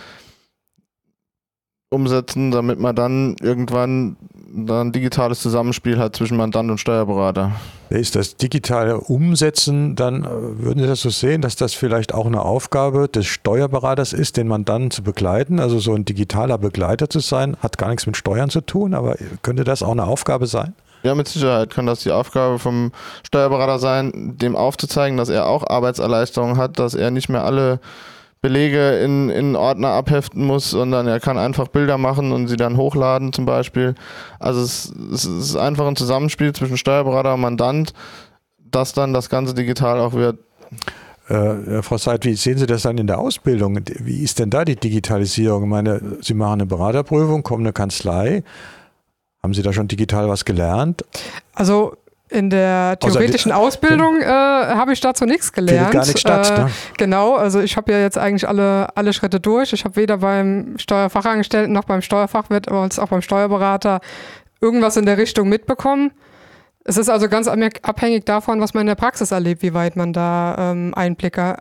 umsetzen, 1.92 2.50
damit 2.52 2.80
man 2.80 2.96
dann 2.96 3.36
irgendwann 3.40 4.18
dann 4.66 4.92
digitales 4.92 5.40
Zusammenspiel 5.42 6.00
hat 6.00 6.16
zwischen 6.16 6.38
Mandant 6.38 6.72
und 6.72 6.80
Steuerberater. 6.80 7.52
Ist 7.90 8.16
das 8.16 8.36
digitale 8.36 9.00
Umsetzen, 9.00 9.96
dann 9.96 10.24
äh, 10.24 10.28
würden 10.30 10.82
Sie 10.82 10.88
das 10.88 11.02
so 11.02 11.10
sehen, 11.10 11.42
dass 11.42 11.56
das 11.56 11.74
vielleicht 11.74 12.14
auch 12.14 12.26
eine 12.26 12.42
Aufgabe 12.42 13.08
des 13.08 13.28
Steuerberaters 13.28 14.14
ist, 14.14 14.36
den 14.36 14.48
Mandanten 14.48 14.92
zu 14.92 15.04
begleiten? 15.04 15.60
Also 15.60 15.80
so 15.80 15.94
ein 15.94 16.04
digitaler 16.04 16.58
Begleiter 16.58 17.10
zu 17.10 17.20
sein, 17.20 17.56
hat 17.62 17.78
gar 17.78 17.90
nichts 17.90 18.08
mit 18.08 18.18
Steuern 18.18 18.50
zu 18.50 18.62
tun, 18.62 18.94
aber 18.94 19.16
könnte 19.44 19.64
das 19.64 19.84
auch 19.84 19.92
eine 19.92 20.06
Aufgabe 20.06 20.48
sein? 20.48 20.74
Ja, 21.04 21.16
mit 21.16 21.28
Sicherheit 21.28 21.70
kann 21.70 21.86
das 21.86 22.02
die 22.02 22.12
Aufgabe 22.12 22.60
vom 22.60 22.92
Steuerberater 23.24 23.80
sein, 23.80 24.36
dem 24.38 24.56
aufzuzeigen, 24.56 25.18
dass 25.18 25.30
er 25.30 25.48
auch 25.48 25.66
Arbeitserleichterung 25.68 26.58
hat, 26.58 26.80
dass 26.80 26.96
er 26.96 27.12
nicht 27.12 27.30
mehr 27.30 27.46
alle 27.46 27.80
Belege 28.42 29.00
in, 29.00 29.30
in 29.30 29.56
Ordner 29.56 29.90
abheften 29.90 30.46
muss, 30.46 30.70
sondern 30.70 31.08
er 31.08 31.20
kann 31.20 31.38
einfach 31.38 31.68
Bilder 31.68 31.98
machen 31.98 32.32
und 32.32 32.48
sie 32.48 32.58
dann 32.58 32.78
hochladen 32.78 33.34
zum 33.34 33.46
Beispiel. 33.46 33.96
Also 34.40 34.62
es, 34.62 34.94
es 35.14 35.26
ist 35.26 35.56
einfach 35.56 35.88
ein 35.88 35.96
Zusammenspiel 35.96 36.54
zwischen 36.54 36.78
Steuerberater 36.78 37.34
und 37.34 37.42
Mandant, 37.42 37.94
dass 38.60 38.94
dann 38.94 39.14
das 39.14 39.30
Ganze 39.30 39.54
digital 39.54 40.00
auch 40.00 40.14
wird. 40.14 40.38
Äh, 41.28 41.82
Frau 41.82 41.98
Seid, 41.98 42.26
wie 42.26 42.36
sehen 42.36 42.58
Sie 42.58 42.68
das 42.68 42.84
dann 42.84 42.98
in 42.98 43.08
der 43.08 43.20
Ausbildung? 43.20 43.80
Wie 44.00 44.24
ist 44.24 44.40
denn 44.40 44.50
da 44.50 44.64
die 44.64 44.76
Digitalisierung? 44.76 45.64
Ich 45.64 45.70
meine, 45.70 46.02
Sie 46.22 46.34
machen 46.34 46.54
eine 46.54 46.66
Beraterprüfung, 46.66 47.44
kommen 47.44 47.64
eine 47.64 47.74
Kanzlei. 47.74 48.44
Haben 49.44 49.54
Sie 49.54 49.62
da 49.62 49.74
schon 49.74 49.88
digital 49.88 50.30
was 50.30 50.46
gelernt? 50.46 51.04
Also 51.54 51.98
in 52.30 52.50
der 52.50 53.00
theoretischen 53.00 53.52
die, 53.52 53.56
Ausbildung 53.56 54.20
äh, 54.20 54.26
habe 54.26 54.92
ich 54.92 55.00
dazu 55.00 55.26
nichts 55.26 55.54
gelernt. 55.54 55.92
Gar 55.92 56.06
nicht 56.06 56.20
statt, 56.20 56.52
äh, 56.52 56.62
ne? 56.64 56.72
Genau, 56.98 57.36
also 57.36 57.62
ich 57.62 57.78
habe 57.78 57.92
ja 57.92 58.00
jetzt 58.00 58.18
eigentlich 58.18 58.48
alle, 58.48 58.96
alle 58.96 59.14
Schritte 59.14 59.40
durch. 59.40 59.72
Ich 59.72 59.86
habe 59.86 59.96
weder 59.96 60.18
beim 60.18 60.78
Steuerfachangestellten 60.78 61.72
noch 61.72 61.86
beim 61.86 62.02
Steuerfachwirt 62.02 62.70
als 62.70 63.00
auch 63.00 63.08
beim 63.08 63.22
Steuerberater 63.22 64.02
irgendwas 64.60 64.98
in 64.98 65.06
der 65.06 65.18
Richtung 65.18 65.48
mitbekommen. 65.48 66.12
Es 66.84 66.98
ist 66.98 67.10
also 67.10 67.30
ganz 67.30 67.48
abhängig 67.48 68.26
davon, 68.26 68.60
was 68.62 68.74
man 68.74 68.82
in 68.82 68.88
der 68.88 68.96
Praxis 68.96 69.32
erlebt, 69.32 69.62
wie 69.62 69.74
weit 69.74 69.96
man 69.96 70.14
da 70.14 70.72
ähm, 70.72 70.94
Einblicke 70.96 71.58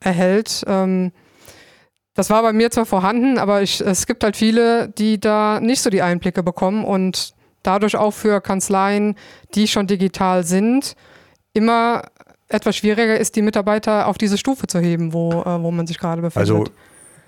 erhält. 0.00 0.64
Ähm, 0.66 1.12
das 2.14 2.30
war 2.30 2.42
bei 2.42 2.52
mir 2.54 2.70
zwar 2.70 2.86
vorhanden, 2.86 3.38
aber 3.38 3.62
ich, 3.62 3.80
es 3.82 4.06
gibt 4.06 4.24
halt 4.24 4.36
viele, 4.36 4.88
die 4.88 5.20
da 5.20 5.60
nicht 5.60 5.82
so 5.82 5.90
die 5.90 6.00
Einblicke 6.02 6.42
bekommen 6.42 6.84
und 6.84 7.34
dadurch 7.66 7.96
auch 7.96 8.12
für 8.12 8.40
Kanzleien, 8.40 9.16
die 9.54 9.66
schon 9.68 9.86
digital 9.86 10.44
sind, 10.44 10.94
immer 11.52 12.02
etwas 12.48 12.76
schwieriger 12.76 13.18
ist, 13.18 13.36
die 13.36 13.42
Mitarbeiter 13.42 14.06
auf 14.06 14.18
diese 14.18 14.38
Stufe 14.38 14.66
zu 14.66 14.78
heben, 14.78 15.12
wo, 15.12 15.42
äh, 15.42 15.62
wo 15.62 15.70
man 15.70 15.86
sich 15.86 15.98
gerade 15.98 16.22
befindet. 16.22 16.48
Also 16.48 16.64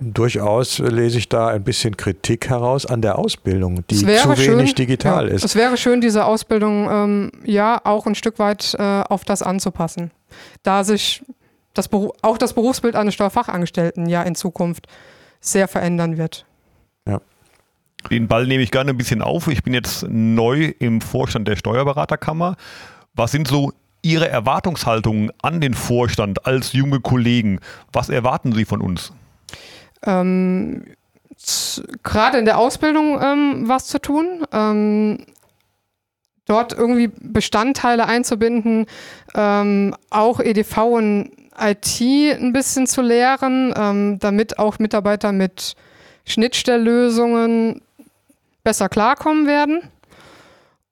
durchaus 0.01 0.79
lese 0.79 1.19
ich 1.19 1.29
da 1.29 1.49
ein 1.49 1.65
bisschen 1.65 1.97
Kritik 1.97 2.49
heraus 2.49 2.87
an 2.87 3.03
der 3.03 3.19
Ausbildung, 3.19 3.85
die 3.89 3.97
zu 3.97 4.07
wenig 4.07 4.39
schön, 4.39 4.65
digital 4.67 5.29
ja, 5.29 5.35
ist. 5.35 5.45
Es 5.45 5.57
wäre 5.57 5.77
schön, 5.77 6.01
diese 6.01 6.25
Ausbildung 6.25 6.89
ähm, 6.91 7.33
ja 7.45 7.81
auch 7.85 8.07
ein 8.07 8.15
Stück 8.15 8.39
weit 8.39 8.75
äh, 8.79 8.83
auf 8.83 9.25
das 9.25 9.43
anzupassen, 9.43 10.13
da 10.63 10.85
sich 10.85 11.25
das 11.75 11.91
auch 12.23 12.39
das 12.39 12.53
Berufsbild 12.53 12.95
eines 12.95 13.15
Steuerfachangestellten 13.15 14.09
ja 14.09 14.23
in 14.23 14.35
Zukunft 14.35 14.87
sehr 15.41 15.69
verändern 15.69 16.17
wird. 16.17 16.47
Den 18.11 18.29
Ball 18.29 18.47
nehme 18.47 18.63
ich 18.63 18.71
gerne 18.71 18.91
ein 18.91 18.97
bisschen 18.97 19.23
auf. 19.23 19.49
Ich 19.49 19.63
bin 19.63 19.75
jetzt 19.75 20.07
neu 20.09 20.73
im 20.79 21.01
Vorstand 21.01 21.49
der 21.49 21.57
Steuerberaterkammer. 21.57 22.57
Was 23.15 23.33
sind 23.33 23.49
so 23.49 23.73
Ihre 24.03 24.29
Erwartungshaltungen 24.29 25.31
an 25.43 25.61
den 25.61 25.75
Vorstand 25.75 26.47
als 26.47 26.73
junge 26.73 27.01
Kollegen? 27.01 27.61
Was 27.93 28.09
erwarten 28.09 28.53
Sie 28.53 28.65
von 28.65 28.81
uns? 28.81 29.13
Ähm, 30.05 30.85
Gerade 32.03 32.39
in 32.39 32.45
der 32.45 32.59
Ausbildung 32.59 33.21
ähm, 33.21 33.65
was 33.67 33.87
zu 33.87 34.01
tun. 34.01 34.45
Ähm, 34.53 35.27
dort 36.47 36.73
irgendwie 36.73 37.11
Bestandteile 37.21 38.07
einzubinden, 38.07 38.87
ähm, 39.35 39.95
auch 40.11 40.41
EDV 40.41 40.79
und 40.79 41.31
IT 41.61 42.01
ein 42.01 42.53
bisschen 42.53 42.87
zu 42.87 43.03
lehren, 43.03 43.75
ähm, 43.77 44.19
damit 44.19 44.59
auch 44.59 44.79
Mitarbeiter 44.79 45.33
mit 45.33 45.75
Schnittstelllösungen 46.25 47.83
besser 48.69 48.91
klarkommen 48.91 49.47
werden. 49.47 49.81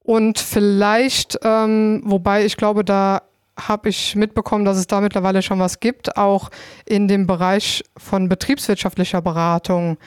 Und 0.03 0.39
vielleicht, 0.39 1.39
ähm, 1.43 2.01
wobei 2.07 2.47
ich 2.47 2.57
glaube, 2.57 2.87
da 2.87 3.21
habe 3.61 3.91
ich 3.91 4.17
mitbekommen, 4.17 4.65
dass 4.65 4.79
es 4.79 4.87
da 4.87 5.03
mittlerweile 5.03 5.43
schon 5.43 5.59
was 5.59 5.79
gibt, 5.79 6.17
auch 6.17 6.49
in 6.87 7.07
dem 7.07 7.27
Bereich 7.27 7.85
von 7.99 8.31
betriebswirtschaftlicher 8.31 9.21
Beratung 9.21 9.99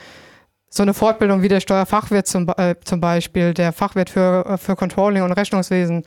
so 0.72 0.84
eine 0.84 0.94
Fortbildung 0.94 1.42
wie 1.42 1.48
der 1.48 1.58
Steuerfachwirt 1.58 2.28
zum, 2.28 2.48
äh, 2.56 2.76
zum 2.84 3.00
Beispiel, 3.00 3.52
der 3.54 3.72
Fachwirt 3.72 4.08
für, 4.08 4.46
äh, 4.46 4.56
für 4.56 4.76
Controlling 4.76 5.24
und 5.24 5.32
Rechnungswesen, 5.32 6.04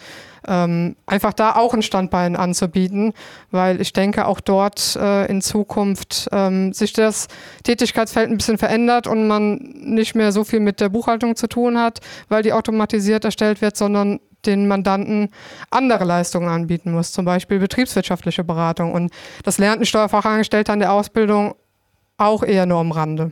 ähm, 0.48 0.96
einfach 1.06 1.34
da 1.34 1.56
auch 1.56 1.74
ein 1.74 1.82
Standbein 1.82 2.38
anzubieten, 2.38 3.14
weil 3.52 3.82
ich 3.82 3.92
denke, 3.92 4.26
auch 4.26 4.40
dort 4.40 4.96
äh, 4.96 5.26
in 5.26 5.42
Zukunft 5.42 6.30
ähm, 6.32 6.72
sich 6.72 6.94
das 6.94 7.28
Tätigkeitsfeld 7.64 8.32
ein 8.32 8.38
bisschen 8.38 8.58
verändert 8.58 9.06
und 9.06 9.28
man 9.28 9.58
nicht 9.58 10.16
mehr 10.16 10.32
so 10.32 10.46
viel 10.46 10.62
mit 10.62 10.80
der 10.80 10.90
Buchhaltung 10.90 11.36
zu 11.36 11.48
tun 11.48 11.78
hat, 11.78 12.00
weil 12.30 12.42
die 12.42 12.54
automatisiert 12.54 13.26
erstellt 13.26 13.62
wird, 13.62 13.76
sondern 13.76 14.22
den 14.46 14.68
Mandanten 14.68 15.30
andere 15.72 16.06
Leistungen 16.06 16.48
anbieten 16.48 16.92
muss, 16.94 17.12
zum 17.12 17.26
Beispiel 17.26 17.60
betriebswirtschaftliche 17.60 18.46
Beratung. 18.46 18.94
Und 18.94 19.12
das 19.44 19.58
lernt 19.58 19.82
ein 19.82 19.86
Steuerfachangestellter 19.86 20.74
an 20.74 20.80
der 20.80 20.94
Ausbildung 20.94 21.56
auch 22.18 22.44
eher 22.44 22.66
nur 22.66 22.80
am 22.80 22.92
Rande. 22.92 23.32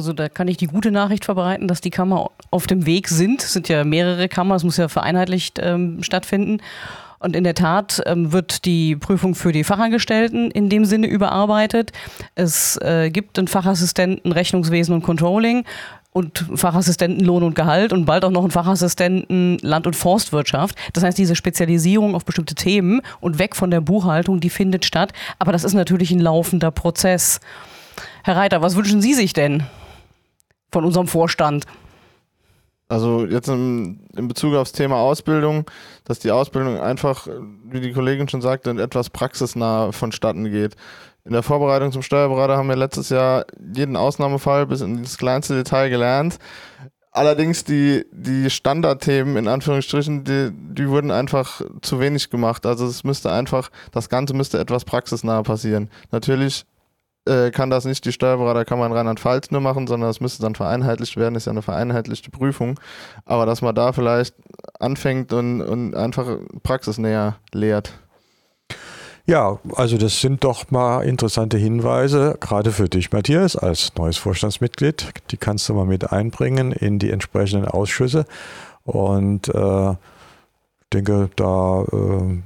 Also 0.00 0.14
da 0.14 0.30
kann 0.30 0.48
ich 0.48 0.56
die 0.56 0.66
gute 0.66 0.90
Nachricht 0.90 1.26
verbreiten, 1.26 1.68
dass 1.68 1.82
die 1.82 1.90
Kammer 1.90 2.30
auf 2.50 2.66
dem 2.66 2.86
Weg 2.86 3.08
sind. 3.08 3.42
Es 3.42 3.52
sind 3.52 3.68
ja 3.68 3.84
mehrere 3.84 4.30
Kammern, 4.30 4.56
es 4.56 4.64
muss 4.64 4.78
ja 4.78 4.88
vereinheitlicht 4.88 5.58
ähm, 5.62 6.02
stattfinden. 6.02 6.62
Und 7.18 7.36
in 7.36 7.44
der 7.44 7.54
Tat 7.54 8.00
ähm, 8.06 8.32
wird 8.32 8.64
die 8.64 8.96
Prüfung 8.96 9.34
für 9.34 9.52
die 9.52 9.62
Fachangestellten 9.62 10.50
in 10.52 10.70
dem 10.70 10.86
Sinne 10.86 11.06
überarbeitet. 11.06 11.92
Es 12.34 12.78
äh, 12.78 13.10
gibt 13.10 13.38
einen 13.38 13.46
Fachassistenten 13.46 14.32
Rechnungswesen 14.32 14.94
und 14.94 15.02
Controlling 15.02 15.66
und 16.14 16.46
Fachassistenten 16.54 17.22
Lohn 17.22 17.42
und 17.42 17.54
Gehalt 17.54 17.92
und 17.92 18.06
bald 18.06 18.24
auch 18.24 18.30
noch 18.30 18.40
einen 18.40 18.52
Fachassistenten 18.52 19.58
Land- 19.58 19.86
und 19.86 19.96
Forstwirtschaft. 19.96 20.76
Das 20.94 21.04
heißt, 21.04 21.18
diese 21.18 21.36
Spezialisierung 21.36 22.14
auf 22.14 22.24
bestimmte 22.24 22.54
Themen 22.54 23.02
und 23.20 23.38
weg 23.38 23.54
von 23.54 23.70
der 23.70 23.82
Buchhaltung, 23.82 24.40
die 24.40 24.48
findet 24.48 24.86
statt. 24.86 25.12
Aber 25.38 25.52
das 25.52 25.62
ist 25.62 25.74
natürlich 25.74 26.10
ein 26.10 26.20
laufender 26.20 26.70
Prozess. 26.70 27.38
Herr 28.24 28.36
Reiter, 28.36 28.62
was 28.62 28.76
wünschen 28.76 29.02
Sie 29.02 29.12
sich 29.12 29.34
denn? 29.34 29.64
Von 30.72 30.84
unserem 30.84 31.06
Vorstand? 31.06 31.66
Also 32.88 33.24
jetzt 33.24 33.48
in, 33.48 34.08
in, 34.16 34.26
Bezug 34.26 34.54
aufs 34.56 34.72
Thema 34.72 34.96
Ausbildung, 34.96 35.64
dass 36.04 36.18
die 36.18 36.32
Ausbildung 36.32 36.80
einfach, 36.80 37.28
wie 37.64 37.80
die 37.80 37.92
Kollegin 37.92 38.28
schon 38.28 38.42
sagte, 38.42 38.70
etwas 38.70 39.10
praxisnah 39.10 39.92
vonstatten 39.92 40.50
geht. 40.50 40.74
In 41.24 41.32
der 41.32 41.44
Vorbereitung 41.44 41.92
zum 41.92 42.02
Steuerberater 42.02 42.56
haben 42.56 42.68
wir 42.68 42.74
letztes 42.74 43.10
Jahr 43.10 43.44
jeden 43.74 43.94
Ausnahmefall 43.94 44.66
bis 44.66 44.80
ins 44.80 45.18
kleinste 45.18 45.54
Detail 45.54 45.88
gelernt. 45.88 46.40
Allerdings 47.12 47.62
die, 47.62 48.06
die 48.12 48.50
Standardthemen 48.50 49.36
in 49.36 49.46
Anführungsstrichen, 49.46 50.24
die, 50.24 50.50
die 50.52 50.88
wurden 50.88 51.12
einfach 51.12 51.60
zu 51.82 52.00
wenig 52.00 52.30
gemacht. 52.30 52.66
Also 52.66 52.86
es 52.86 53.04
müsste 53.04 53.30
einfach, 53.30 53.70
das 53.92 54.08
Ganze 54.08 54.34
müsste 54.34 54.58
etwas 54.58 54.84
praxisnah 54.84 55.42
passieren. 55.42 55.90
Natürlich 56.10 56.64
äh, 57.26 57.50
kann 57.50 57.70
das 57.70 57.84
nicht 57.84 58.04
die 58.04 58.12
Steuerberaterkammer 58.12 58.86
in 58.86 58.92
Rheinland-Pfalz 58.92 59.50
nur 59.50 59.60
machen, 59.60 59.86
sondern 59.86 60.08
das 60.08 60.20
müsste 60.20 60.42
dann 60.42 60.54
vereinheitlicht 60.54 61.16
werden, 61.16 61.34
ist 61.34 61.46
ja 61.46 61.52
eine 61.52 61.62
vereinheitlichte 61.62 62.30
Prüfung. 62.30 62.78
Aber 63.24 63.46
dass 63.46 63.62
man 63.62 63.74
da 63.74 63.92
vielleicht 63.92 64.34
anfängt 64.78 65.32
und, 65.32 65.60
und 65.60 65.94
einfach 65.94 66.38
praxisnäher 66.62 67.36
lehrt. 67.52 67.92
Ja, 69.26 69.58
also 69.76 69.96
das 69.96 70.20
sind 70.20 70.42
doch 70.42 70.70
mal 70.70 71.02
interessante 71.02 71.56
Hinweise, 71.56 72.36
gerade 72.40 72.72
für 72.72 72.88
dich, 72.88 73.12
Matthias, 73.12 73.54
als 73.54 73.92
neues 73.96 74.16
Vorstandsmitglied. 74.16 75.10
Die 75.30 75.36
kannst 75.36 75.68
du 75.68 75.74
mal 75.74 75.86
mit 75.86 76.10
einbringen 76.10 76.72
in 76.72 76.98
die 76.98 77.10
entsprechenden 77.10 77.68
Ausschüsse. 77.68 78.24
Und 78.84 79.48
äh, 79.54 79.94
denke, 80.92 81.30
da 81.36 81.82
äh, 81.82 82.42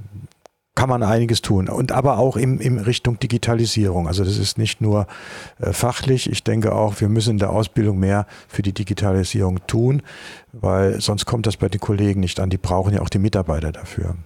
kann 0.74 0.88
man 0.88 1.02
einiges 1.02 1.40
tun. 1.40 1.68
Und 1.68 1.92
aber 1.92 2.18
auch 2.18 2.36
in, 2.36 2.58
in 2.58 2.78
Richtung 2.78 3.18
Digitalisierung. 3.18 4.08
Also 4.08 4.24
das 4.24 4.38
ist 4.38 4.58
nicht 4.58 4.80
nur 4.80 5.06
äh, 5.60 5.72
fachlich. 5.72 6.30
Ich 6.30 6.42
denke 6.42 6.74
auch, 6.74 7.00
wir 7.00 7.08
müssen 7.08 7.30
in 7.30 7.38
der 7.38 7.50
Ausbildung 7.50 7.98
mehr 7.98 8.26
für 8.48 8.62
die 8.62 8.72
Digitalisierung 8.72 9.60
tun, 9.66 10.02
weil 10.52 11.00
sonst 11.00 11.26
kommt 11.26 11.46
das 11.46 11.56
bei 11.56 11.68
den 11.68 11.80
Kollegen 11.80 12.20
nicht 12.20 12.40
an. 12.40 12.50
Die 12.50 12.58
brauchen 12.58 12.94
ja 12.94 13.02
auch 13.02 13.08
die 13.08 13.18
Mitarbeiter 13.18 13.72
dafür. 13.72 14.16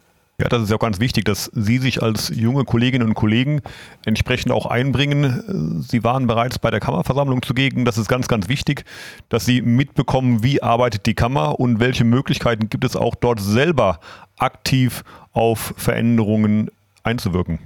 Ja, 0.41 0.49
das 0.49 0.63
ist 0.63 0.71
ja 0.71 0.77
auch 0.77 0.81
ganz 0.81 1.01
wichtig, 1.01 1.25
dass 1.25 1.51
Sie 1.53 1.79
sich 1.79 2.01
als 2.01 2.31
junge 2.33 2.63
Kolleginnen 2.63 3.09
und 3.09 3.15
Kollegen 3.15 3.61
entsprechend 4.07 4.53
auch 4.53 4.67
einbringen. 4.67 5.83
Sie 5.89 6.05
waren 6.05 6.29
bereits 6.29 6.61
bei 6.61 6.71
der 6.71 6.79
Kammerversammlung 6.79 7.43
zugegen. 7.43 7.85
Das 7.85 7.99
ist 7.99 8.07
ganz, 8.07 8.29
ganz 8.29 8.49
wichtig, 8.49 8.85
dass 9.31 9.45
Sie 9.45 9.63
mitbekommen, 9.63 10.45
wie 10.45 10.63
arbeitet 10.63 11.07
die 11.07 11.15
Kammer 11.15 11.59
und 11.59 11.81
welche 11.81 12.05
Möglichkeiten 12.05 12.69
gibt 12.69 12.85
es 12.85 12.95
auch 12.95 13.17
dort 13.17 13.41
selber 13.41 13.99
aktiv 14.37 15.03
auf 15.33 15.75
Veränderungen 15.77 16.71
einzuwirken. 17.03 17.59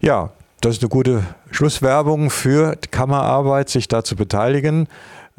Ja, 0.00 0.32
das 0.60 0.78
ist 0.78 0.82
eine 0.82 0.88
gute 0.88 1.22
Schlusswerbung 1.52 2.30
für 2.30 2.74
Kammerarbeit, 2.90 3.68
sich 3.68 3.86
da 3.86 4.02
zu 4.02 4.16
beteiligen. 4.16 4.88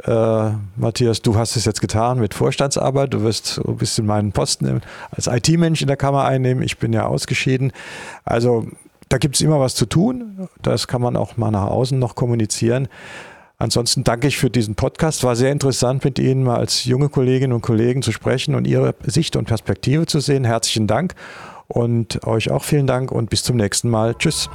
Äh, 0.04 0.52
Matthias, 0.76 1.22
du 1.22 1.36
hast 1.36 1.56
es 1.56 1.66
jetzt 1.66 1.82
getan 1.82 2.20
mit 2.20 2.34
Vorstandsarbeit. 2.34 3.14
Du 3.14 3.24
wirst 3.24 3.60
ein 3.66 3.78
bisschen 3.78 4.06
meinen 4.06 4.32
Posten 4.32 4.82
als 5.12 5.28
IT-Mensch 5.28 5.82
in 5.82 5.88
der 5.88 5.98
Kammer 5.98 6.26
einnehmen. 6.26 6.64
Ich 6.64 6.78
bin 6.78 6.94
ja 6.94 7.06
ausgeschieden. 7.06 7.72
Also 8.24 8.68
da 9.10 9.18
gibt 9.18 9.36
es 9.36 9.42
immer 9.42 9.60
was 9.60 9.76
zu 9.76 9.86
tun. 9.86 10.48
Das 10.62 10.88
kann 10.88 11.02
man 11.02 11.18
auch 11.18 11.38
mal 11.38 11.52
nach 11.52 11.68
außen 11.68 11.98
noch 11.98 12.16
kommunizieren. 12.16 12.88
Ansonsten 13.58 14.06
danke 14.06 14.28
ich 14.28 14.38
für 14.38 14.50
diesen 14.50 14.76
Podcast. 14.76 15.24
War 15.24 15.36
sehr 15.36 15.52
interessant, 15.52 16.06
mit 16.06 16.18
Ihnen 16.18 16.44
mal 16.44 16.58
als 16.58 16.86
junge 16.86 17.10
Kolleginnen 17.10 17.52
und 17.52 17.62
Kollegen 17.62 18.02
zu 18.02 18.14
sprechen 18.14 18.56
und 18.56 18.66
Ihre 18.66 18.96
Sicht 19.06 19.36
und 19.36 19.46
Perspektive 19.46 20.06
zu 20.06 20.22
sehen. 20.22 20.46
Herzlichen 20.46 20.88
Dank 20.88 21.14
und 21.68 22.26
euch 22.26 22.52
auch 22.52 22.64
vielen 22.64 22.88
Dank 22.88 23.12
und 23.12 23.30
bis 23.30 23.44
zum 23.44 23.58
nächsten 23.58 23.90
Mal. 23.90 24.16
Tschüss. 24.16 24.50